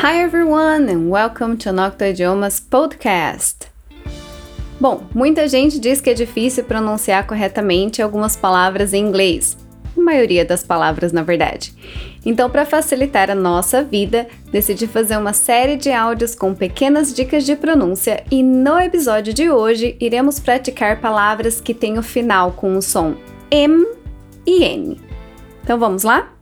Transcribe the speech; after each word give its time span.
Hi 0.00 0.22
everyone 0.22 0.88
and 0.88 1.10
welcome 1.10 1.56
to 1.56 1.72
Nocto 1.72 2.04
Idiomas 2.04 2.60
Podcast. 2.60 3.66
Bom, 4.78 5.02
muita 5.12 5.48
gente 5.48 5.80
diz 5.80 6.00
que 6.00 6.10
é 6.10 6.14
difícil 6.14 6.62
pronunciar 6.62 7.26
corretamente 7.26 8.00
algumas 8.00 8.36
palavras 8.36 8.94
em 8.94 9.04
inglês, 9.04 9.58
a 9.96 10.00
maioria 10.00 10.44
das 10.44 10.62
palavras, 10.62 11.10
na 11.10 11.24
verdade. 11.24 11.74
Então, 12.24 12.48
para 12.48 12.64
facilitar 12.64 13.28
a 13.28 13.34
nossa 13.34 13.82
vida, 13.82 14.28
decidi 14.52 14.86
fazer 14.86 15.16
uma 15.16 15.32
série 15.32 15.76
de 15.76 15.90
áudios 15.90 16.36
com 16.36 16.54
pequenas 16.54 17.12
dicas 17.12 17.44
de 17.44 17.56
pronúncia 17.56 18.22
e 18.30 18.40
no 18.40 18.78
episódio 18.78 19.34
de 19.34 19.50
hoje 19.50 19.96
iremos 19.98 20.38
praticar 20.38 21.00
palavras 21.00 21.60
que 21.60 21.74
têm 21.74 21.98
o 21.98 22.04
final 22.04 22.52
com 22.52 22.76
o 22.76 22.80
som 22.80 23.16
M 23.50 23.84
e 24.46 24.62
N. 24.62 25.00
Então, 25.64 25.76
vamos 25.76 26.04
lá? 26.04 26.37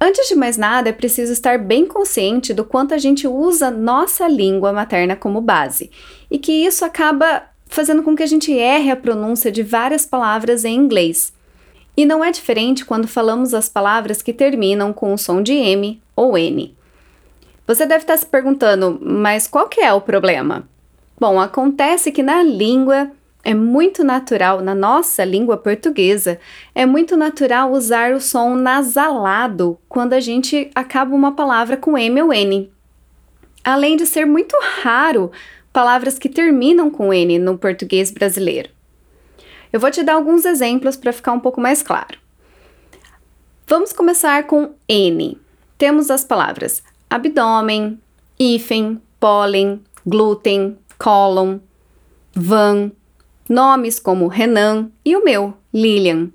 Antes 0.00 0.28
de 0.28 0.34
mais 0.34 0.56
nada, 0.56 0.90
é 0.90 0.92
preciso 0.92 1.32
estar 1.32 1.58
bem 1.58 1.86
consciente 1.86 2.52
do 2.52 2.64
quanto 2.64 2.94
a 2.94 2.98
gente 2.98 3.26
usa 3.26 3.70
nossa 3.70 4.28
língua 4.28 4.72
materna 4.72 5.16
como 5.16 5.40
base 5.40 5.90
e 6.30 6.38
que 6.38 6.52
isso 6.52 6.84
acaba 6.84 7.44
fazendo 7.66 8.02
com 8.02 8.14
que 8.14 8.22
a 8.22 8.26
gente 8.26 8.52
erre 8.52 8.90
a 8.90 8.96
pronúncia 8.96 9.50
de 9.50 9.62
várias 9.62 10.04
palavras 10.04 10.64
em 10.64 10.74
inglês. 10.74 11.32
E 11.96 12.04
não 12.04 12.24
é 12.24 12.30
diferente 12.30 12.84
quando 12.84 13.06
falamos 13.06 13.54
as 13.54 13.68
palavras 13.68 14.20
que 14.20 14.32
terminam 14.32 14.92
com 14.92 15.12
o 15.12 15.18
som 15.18 15.42
de 15.42 15.54
M 15.54 16.00
ou 16.14 16.36
N. 16.36 16.74
Você 17.66 17.86
deve 17.86 18.02
estar 18.02 18.16
se 18.16 18.26
perguntando, 18.26 18.98
mas 19.00 19.46
qual 19.46 19.68
que 19.68 19.80
é 19.80 19.92
o 19.92 20.00
problema? 20.00 20.68
Bom, 21.18 21.40
acontece 21.40 22.12
que 22.12 22.22
na 22.22 22.42
língua 22.42 23.10
é 23.44 23.52
muito 23.52 24.02
natural, 24.02 24.62
na 24.62 24.74
nossa 24.74 25.24
língua 25.24 25.56
portuguesa, 25.58 26.40
é 26.74 26.86
muito 26.86 27.16
natural 27.16 27.70
usar 27.70 28.14
o 28.14 28.20
som 28.20 28.54
nasalado 28.54 29.78
quando 29.88 30.14
a 30.14 30.20
gente 30.20 30.70
acaba 30.74 31.14
uma 31.14 31.36
palavra 31.36 31.76
com 31.76 31.98
M 31.98 32.22
ou 32.22 32.32
N. 32.32 32.72
Além 33.62 33.96
de 33.96 34.06
ser 34.06 34.24
muito 34.24 34.56
raro 34.82 35.30
palavras 35.72 36.18
que 36.18 36.28
terminam 36.28 36.90
com 36.90 37.12
N 37.12 37.38
no 37.38 37.58
português 37.58 38.10
brasileiro. 38.10 38.70
Eu 39.72 39.80
vou 39.80 39.90
te 39.90 40.02
dar 40.02 40.14
alguns 40.14 40.44
exemplos 40.44 40.96
para 40.96 41.12
ficar 41.12 41.32
um 41.32 41.40
pouco 41.40 41.60
mais 41.60 41.82
claro. 41.82 42.18
Vamos 43.66 43.92
começar 43.92 44.44
com 44.44 44.72
N. 44.88 45.38
Temos 45.76 46.10
as 46.10 46.24
palavras 46.24 46.82
abdômen, 47.10 48.00
hífen, 48.38 49.00
pólen, 49.20 49.82
glúten, 50.06 50.78
cólon, 50.98 51.58
van, 52.34 52.92
nomes 53.48 53.98
como 53.98 54.28
Renan 54.28 54.90
e 55.04 55.16
o 55.16 55.24
meu, 55.24 55.54
Lilian. 55.72 56.30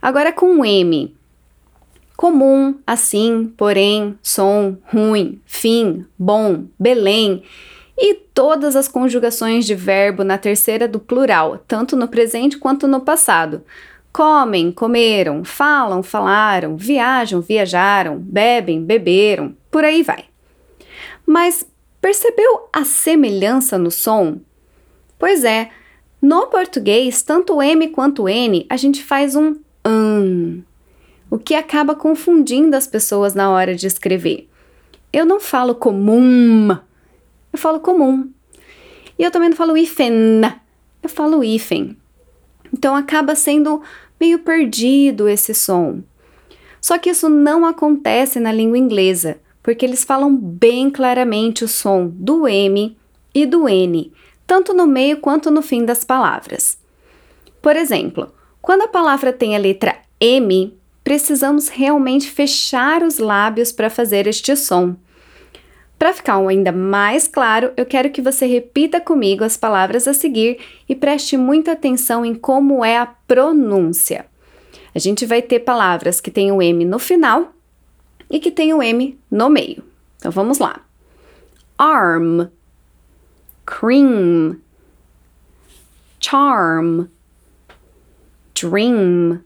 Agora 0.00 0.32
com 0.32 0.64
M. 0.64 1.14
Comum, 2.16 2.78
assim, 2.86 3.52
porém, 3.56 4.18
som, 4.22 4.76
ruim, 4.84 5.40
fim, 5.44 6.06
bom, 6.18 6.64
Belém 6.78 7.42
e 7.98 8.14
todas 8.14 8.76
as 8.76 8.88
conjugações 8.88 9.64
de 9.64 9.74
verbo 9.74 10.22
na 10.22 10.38
terceira 10.38 10.86
do 10.86 11.00
plural, 11.00 11.58
tanto 11.66 11.96
no 11.96 12.08
presente 12.08 12.58
quanto 12.58 12.86
no 12.86 13.00
passado. 13.00 13.62
Comem, 14.12 14.72
comeram, 14.72 15.44
falam, 15.44 16.02
falaram, 16.02 16.76
viajam, 16.76 17.40
viajaram, 17.40 18.18
bebem, 18.18 18.82
beberam, 18.82 19.54
por 19.70 19.84
aí 19.84 20.02
vai. 20.02 20.24
Mas 21.26 21.66
percebeu 22.00 22.68
a 22.72 22.84
semelhança 22.84 23.76
no 23.76 23.90
som? 23.90 24.38
Pois 25.18 25.44
é, 25.44 25.70
no 26.20 26.46
português, 26.46 27.22
tanto 27.22 27.60
M 27.60 27.88
quanto 27.88 28.28
N, 28.28 28.66
a 28.68 28.76
gente 28.76 29.02
faz 29.02 29.36
um 29.36 29.56
an, 29.84 30.62
o 31.30 31.38
que 31.38 31.54
acaba 31.54 31.94
confundindo 31.94 32.76
as 32.76 32.86
pessoas 32.86 33.34
na 33.34 33.50
hora 33.50 33.74
de 33.74 33.86
escrever. 33.86 34.48
Eu 35.12 35.24
não 35.24 35.38
falo 35.38 35.74
comum, 35.74 36.70
eu 37.52 37.58
falo 37.58 37.80
comum. 37.80 38.30
E 39.18 39.22
eu 39.22 39.30
também 39.30 39.48
não 39.48 39.56
falo 39.56 39.76
ifen, 39.76 40.42
eu 41.02 41.08
falo 41.08 41.42
ifen. 41.44 41.96
Então 42.72 42.94
acaba 42.94 43.34
sendo 43.34 43.82
meio 44.20 44.38
perdido 44.40 45.28
esse 45.28 45.54
som. 45.54 46.02
Só 46.80 46.98
que 46.98 47.10
isso 47.10 47.28
não 47.28 47.64
acontece 47.64 48.38
na 48.38 48.52
língua 48.52 48.78
inglesa, 48.78 49.38
porque 49.62 49.84
eles 49.84 50.04
falam 50.04 50.36
bem 50.36 50.90
claramente 50.90 51.64
o 51.64 51.68
som 51.68 52.08
do 52.08 52.46
M 52.46 52.96
e 53.34 53.46
do 53.46 53.68
N 53.68 54.12
tanto 54.46 54.72
no 54.72 54.86
meio 54.86 55.18
quanto 55.18 55.50
no 55.50 55.62
fim 55.62 55.84
das 55.84 56.04
palavras. 56.04 56.78
Por 57.60 57.76
exemplo, 57.76 58.32
quando 58.62 58.82
a 58.82 58.88
palavra 58.88 59.32
tem 59.32 59.56
a 59.56 59.58
letra 59.58 59.96
M, 60.20 60.76
precisamos 61.02 61.68
realmente 61.68 62.30
fechar 62.30 63.02
os 63.02 63.18
lábios 63.18 63.72
para 63.72 63.90
fazer 63.90 64.26
este 64.26 64.56
som. 64.56 64.96
Para 65.98 66.12
ficar 66.12 66.36
ainda 66.36 66.72
mais 66.72 67.26
claro, 67.26 67.72
eu 67.76 67.86
quero 67.86 68.10
que 68.10 68.20
você 68.20 68.44
repita 68.44 69.00
comigo 69.00 69.42
as 69.42 69.56
palavras 69.56 70.06
a 70.06 70.12
seguir 70.12 70.58
e 70.88 70.94
preste 70.94 71.36
muita 71.36 71.72
atenção 71.72 72.24
em 72.24 72.34
como 72.34 72.84
é 72.84 72.98
a 72.98 73.06
pronúncia. 73.06 74.26
A 74.94 74.98
gente 74.98 75.24
vai 75.24 75.40
ter 75.40 75.60
palavras 75.60 76.20
que 76.20 76.30
têm 76.30 76.52
o 76.52 76.60
M 76.60 76.84
no 76.84 76.98
final 76.98 77.52
e 78.30 78.38
que 78.38 78.50
têm 78.50 78.74
o 78.74 78.82
M 78.82 79.18
no 79.30 79.48
meio. 79.48 79.82
Então 80.18 80.30
vamos 80.30 80.58
lá. 80.58 80.80
Arm 81.78 82.46
cream, 83.66 84.62
charm, 86.20 87.10
dream, 88.54 89.44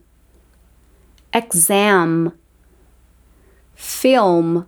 exam, 1.32 2.32
film, 3.74 4.66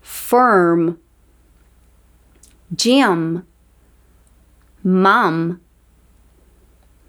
firm, 0.00 0.98
gym, 2.74 3.46
mum, 4.82 5.60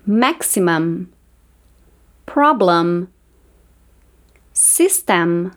maximum, 0.06 1.12
problem, 2.25 3.08
system, 4.53 5.53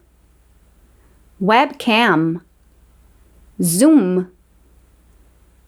webcam, 1.43 2.41
Zoom 3.63 4.31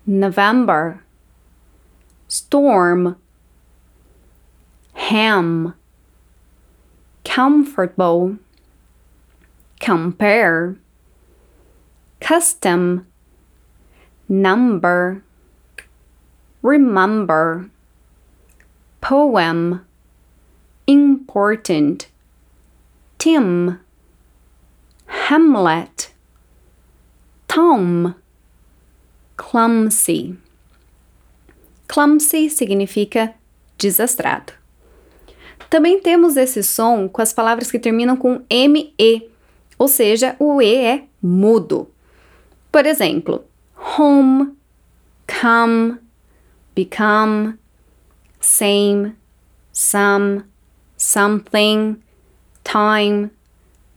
November, 0.07 1.03
storm, 2.29 3.17
ham, 4.95 5.75
comfortable, 7.25 8.39
compare, 9.81 10.77
custom, 12.21 13.07
number, 14.29 15.23
remember, 16.63 17.69
poem, 19.01 19.85
important, 20.87 22.09
Tim, 23.19 23.81
Hamlet, 25.07 26.13
Tom 27.49 28.15
clumsy. 29.37 30.37
Clumsy 31.89 32.51
significa 32.51 33.35
desastrado. 33.79 34.53
Também 35.69 36.01
temos 36.01 36.37
esse 36.37 36.63
som 36.63 37.09
com 37.09 37.21
as 37.21 37.33
palavras 37.33 37.71
que 37.71 37.79
terminam 37.79 38.17
com 38.17 38.43
ME, 38.51 39.31
ou 39.79 39.89
seja, 39.89 40.37
o 40.39 40.61
E 40.63 40.77
é 40.77 41.05
mudo. 41.21 41.89
Por 42.71 42.87
exemplo, 42.87 43.45
home, 43.99 44.55
come, 45.27 45.99
become, 46.75 47.55
same, 48.41 49.15
some, 49.73 50.45
something, 50.97 52.01
time, 52.63 53.31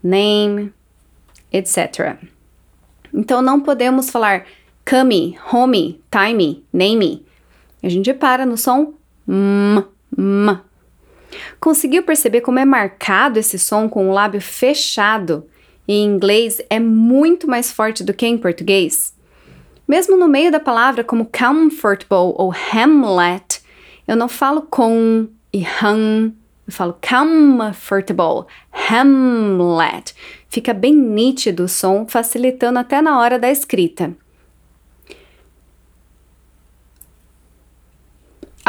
name, 0.04 0.74
etc. 1.52 2.18
Então 3.14 3.42
não 3.42 3.60
podemos 3.60 4.10
falar 4.10 4.46
come, 4.86 5.38
home, 5.52 6.02
time, 6.12 6.64
name. 6.72 7.26
A 7.82 7.90
gente 7.90 8.14
para 8.14 8.46
no 8.46 8.58
som 8.58 8.94
m, 9.28 9.84
m. 10.18 10.60
Conseguiu 11.60 12.04
perceber 12.04 12.42
como 12.42 12.60
é 12.60 12.66
marcado 12.66 13.40
esse 13.40 13.60
som 13.60 13.88
com 13.88 14.10
o 14.10 14.14
lábio 14.14 14.42
fechado? 14.42 15.46
Em 15.88 16.06
inglês 16.06 16.62
é 16.70 16.80
muito 16.80 17.48
mais 17.48 17.72
forte 17.72 18.04
do 18.04 18.14
que 18.14 18.26
em 18.26 18.38
português. 18.38 19.14
Mesmo 19.88 20.16
no 20.18 20.28
meio 20.28 20.52
da 20.52 20.60
palavra 20.60 21.04
como 21.04 21.26
comfortable 21.26 22.34
ou 22.36 22.54
Hamlet, 22.74 23.62
eu 24.08 24.16
não 24.16 24.30
falo 24.30 24.62
com 24.62 25.28
e 25.52 25.66
hum, 25.84 26.32
eu 26.68 26.74
falo 26.74 26.96
comfortable, 27.02 28.46
Hamlet. 28.72 30.14
Fica 30.48 30.74
bem 30.74 30.94
nítido 30.94 31.64
o 31.64 31.68
som, 31.68 32.06
facilitando 32.08 32.78
até 32.78 33.02
na 33.02 33.20
hora 33.20 33.40
da 33.40 33.50
escrita. 33.50 34.16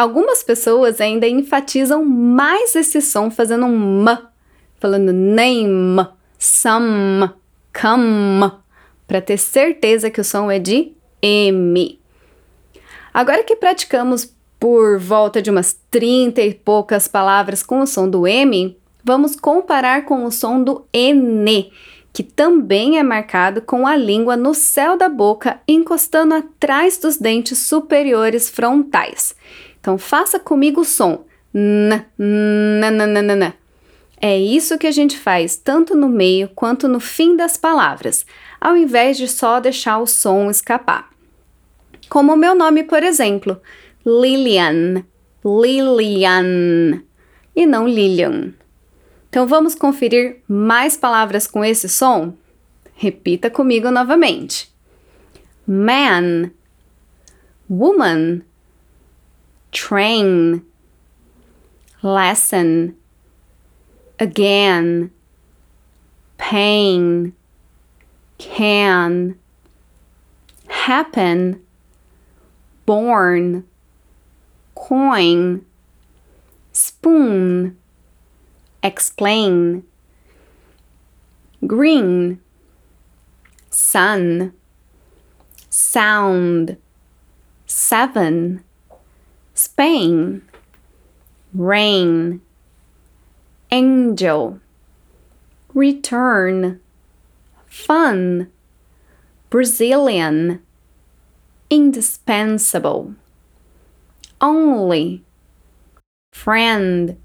Algumas 0.00 0.42
pessoas 0.42 0.98
ainda 0.98 1.28
enfatizam 1.28 2.02
mais 2.06 2.74
esse 2.74 3.02
som 3.02 3.30
fazendo 3.30 3.66
um 3.66 4.02
m, 4.02 4.18
falando 4.78 5.12
name, 5.12 6.08
some, 6.38 7.28
come. 7.70 8.50
para 9.06 9.20
ter 9.20 9.36
certeza 9.36 10.08
que 10.08 10.18
o 10.18 10.24
som 10.24 10.50
é 10.50 10.58
de 10.58 10.92
M. 11.20 12.00
Agora 13.12 13.44
que 13.44 13.54
praticamos 13.54 14.34
por 14.58 14.98
volta 14.98 15.42
de 15.42 15.50
umas 15.50 15.78
30 15.90 16.40
e 16.40 16.54
poucas 16.54 17.06
palavras 17.06 17.62
com 17.62 17.80
o 17.80 17.86
som 17.86 18.08
do 18.08 18.26
M, 18.26 18.74
vamos 19.04 19.36
comparar 19.36 20.06
com 20.06 20.24
o 20.24 20.32
som 20.32 20.62
do 20.62 20.86
N, 20.94 21.70
que 22.10 22.22
também 22.22 22.98
é 22.98 23.02
marcado 23.02 23.60
com 23.60 23.86
a 23.86 23.96
língua 23.96 24.34
no 24.34 24.54
céu 24.54 24.96
da 24.96 25.10
boca, 25.10 25.60
encostando 25.68 26.34
atrás 26.34 26.96
dos 26.96 27.18
dentes 27.18 27.58
superiores 27.58 28.48
frontais. 28.48 29.36
Então 29.80 29.96
faça 29.98 30.38
comigo 30.38 30.82
o 30.82 30.84
som 30.84 31.24
n, 31.54 32.04
n, 32.18 32.86
n, 32.90 33.22
n, 33.22 33.32
n. 33.34 33.52
É 34.20 34.38
isso 34.38 34.76
que 34.76 34.86
a 34.86 34.90
gente 34.90 35.16
faz 35.16 35.56
tanto 35.56 35.96
no 35.96 36.08
meio 36.08 36.48
quanto 36.54 36.86
no 36.86 37.00
fim 37.00 37.36
das 37.36 37.56
palavras, 37.56 38.26
ao 38.60 38.76
invés 38.76 39.16
de 39.16 39.26
só 39.26 39.58
deixar 39.60 39.98
o 39.98 40.06
som 40.06 40.50
escapar. 40.50 41.08
Como 42.08 42.34
o 42.34 42.36
meu 42.36 42.54
nome, 42.54 42.84
por 42.84 43.02
exemplo, 43.02 43.58
Lilian, 44.04 45.04
Lilian, 45.44 47.02
e 47.56 47.66
não 47.66 47.88
Lilian. 47.88 48.52
Então 49.28 49.46
vamos 49.46 49.74
conferir 49.74 50.42
mais 50.46 50.96
palavras 50.96 51.46
com 51.46 51.64
esse 51.64 51.88
som? 51.88 52.34
Repita 52.94 53.48
comigo 53.48 53.90
novamente: 53.90 54.70
man, 55.66 56.50
woman, 57.70 58.42
train, 59.72 60.64
lesson, 62.02 62.96
again, 64.18 65.10
pain, 66.38 67.34
can, 68.38 69.38
happen, 70.68 71.60
born, 72.86 73.64
coin, 74.74 75.64
spoon, 76.72 77.76
explain, 78.82 79.84
green, 81.66 82.40
sun, 83.70 84.52
sound, 85.68 86.76
seven, 87.66 88.64
Spain, 89.62 90.40
rain, 91.52 92.40
angel, 93.70 94.58
return, 95.74 96.80
fun, 97.66 98.50
Brazilian, 99.50 100.62
indispensable, 101.68 103.14
only, 104.40 105.22
friend, 106.32 107.18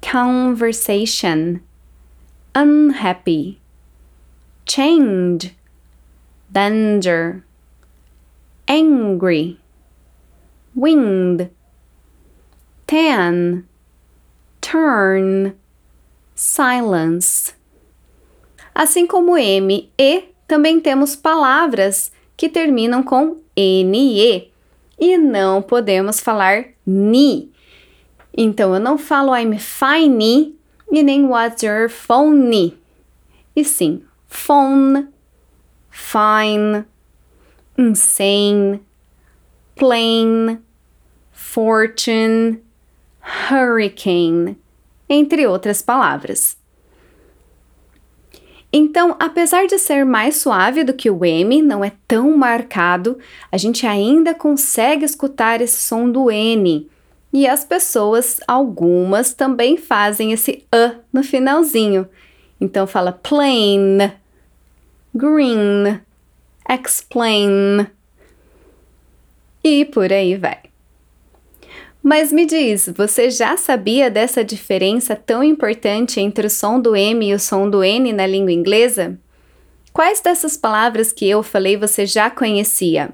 conversation, 0.00 1.60
unhappy, 2.54 3.58
change, 4.64 5.56
danger, 6.52 7.44
angry, 8.68 9.58
wind, 10.76 11.50
tan, 12.86 13.64
turn, 14.60 15.54
silence. 16.34 17.54
Assim 18.74 19.06
como 19.06 19.36
M 19.38 19.90
e, 19.98 20.24
também 20.46 20.80
temos 20.80 21.16
palavras 21.16 22.12
que 22.36 22.48
terminam 22.48 23.02
com 23.02 23.38
NE 23.56 24.52
e 24.98 25.18
não 25.18 25.62
podemos 25.62 26.20
falar 26.20 26.66
ni. 26.86 27.50
Então 28.36 28.74
eu 28.74 28.80
não 28.80 28.98
falo 28.98 29.34
I'm 29.34 29.58
fine 29.58 30.54
e 30.92 31.02
nem 31.02 31.24
what's 31.24 31.62
your 31.62 31.88
phone, 31.88 32.76
e 33.54 33.64
sim 33.64 34.02
phone, 34.28 35.08
fine, 35.90 36.84
insane, 37.76 38.82
plane, 39.74 40.58
fortune, 41.36 42.58
hurricane, 43.50 44.56
entre 45.06 45.46
outras 45.46 45.82
palavras. 45.82 46.56
Então, 48.72 49.14
apesar 49.20 49.66
de 49.66 49.78
ser 49.78 50.04
mais 50.04 50.36
suave 50.36 50.82
do 50.82 50.94
que 50.94 51.10
o 51.10 51.24
M, 51.24 51.62
não 51.62 51.84
é 51.84 51.92
tão 52.08 52.36
marcado, 52.36 53.18
a 53.52 53.58
gente 53.58 53.86
ainda 53.86 54.34
consegue 54.34 55.04
escutar 55.04 55.60
esse 55.60 55.78
som 55.80 56.10
do 56.10 56.30
N. 56.30 56.88
E 57.32 57.46
as 57.46 57.64
pessoas, 57.64 58.40
algumas, 58.48 59.34
também 59.34 59.76
fazem 59.76 60.32
esse 60.32 60.64
A 60.72 60.96
no 61.12 61.22
finalzinho. 61.22 62.08
Então 62.58 62.86
fala 62.86 63.12
plain, 63.12 64.10
green, 65.14 66.00
explain. 66.68 67.86
E 69.62 69.84
por 69.84 70.12
aí 70.12 70.36
vai. 70.36 70.65
Mas 72.08 72.32
me 72.32 72.46
diz, 72.46 72.88
você 72.96 73.28
já 73.30 73.56
sabia 73.56 74.08
dessa 74.08 74.44
diferença 74.44 75.16
tão 75.16 75.42
importante 75.42 76.20
entre 76.20 76.46
o 76.46 76.50
som 76.50 76.78
do 76.78 76.94
M 76.94 77.28
e 77.28 77.34
o 77.34 77.38
som 77.40 77.68
do 77.68 77.82
N 77.82 78.12
na 78.12 78.24
língua 78.24 78.52
inglesa? 78.52 79.18
Quais 79.92 80.20
dessas 80.20 80.56
palavras 80.56 81.12
que 81.12 81.28
eu 81.28 81.42
falei 81.42 81.76
você 81.76 82.06
já 82.06 82.30
conhecia? 82.30 83.10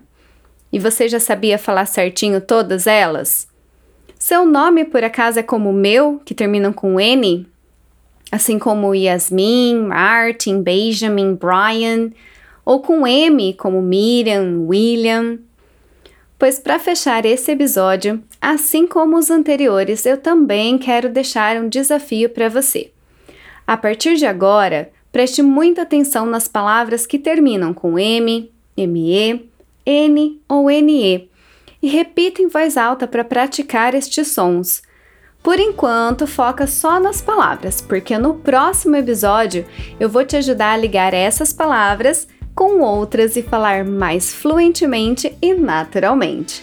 E 0.70 0.78
você 0.78 1.08
já 1.08 1.18
sabia 1.18 1.56
falar 1.56 1.86
certinho 1.86 2.38
todas 2.38 2.86
elas? 2.86 3.48
Seu 4.18 4.44
nome 4.44 4.84
por 4.84 5.02
acaso 5.02 5.38
é 5.38 5.42
como 5.42 5.70
o 5.70 5.72
meu, 5.72 6.20
que 6.22 6.34
terminam 6.34 6.70
com 6.70 7.00
N? 7.00 7.46
Assim 8.30 8.58
como 8.58 8.94
Yasmin, 8.94 9.86
Martin, 9.86 10.60
Benjamin, 10.60 11.34
Brian, 11.34 12.10
ou 12.62 12.82
com 12.82 13.06
M, 13.06 13.54
como 13.54 13.80
Miriam, 13.80 14.66
William? 14.66 15.38
Pois 16.38 16.58
para 16.58 16.78
fechar 16.78 17.24
esse 17.24 17.52
episódio, 17.52 18.22
assim 18.42 18.88
como 18.88 19.16
os 19.16 19.30
anteriores, 19.30 20.04
eu 20.04 20.18
também 20.18 20.76
quero 20.76 21.08
deixar 21.08 21.56
um 21.56 21.68
desafio 21.68 22.28
para 22.28 22.48
você. 22.48 22.90
A 23.64 23.76
partir 23.76 24.16
de 24.16 24.26
agora, 24.26 24.90
preste 25.12 25.40
muita 25.40 25.82
atenção 25.82 26.26
nas 26.26 26.48
palavras 26.48 27.06
que 27.06 27.20
terminam 27.20 27.72
com 27.72 27.96
M, 27.96 28.50
ME, 28.76 29.48
N 29.86 30.40
ou 30.48 30.68
NE 30.68 31.30
e 31.80 31.88
repita 31.88 32.42
em 32.42 32.48
voz 32.48 32.76
alta 32.76 33.06
para 33.06 33.24
praticar 33.24 33.94
estes 33.94 34.28
sons. 34.28 34.82
Por 35.42 35.58
enquanto, 35.58 36.26
foca 36.26 36.66
só 36.66 37.00
nas 37.00 37.20
palavras, 37.20 37.80
porque 37.80 38.16
no 38.18 38.34
próximo 38.34 38.96
episódio 38.96 39.64
eu 39.98 40.08
vou 40.08 40.24
te 40.24 40.36
ajudar 40.36 40.72
a 40.72 40.76
ligar 40.76 41.14
essas 41.14 41.52
palavras 41.52 42.28
com 42.54 42.80
outras 42.80 43.36
e 43.36 43.42
falar 43.42 43.84
mais 43.84 44.32
fluentemente 44.32 45.36
e 45.40 45.54
naturalmente. 45.54 46.62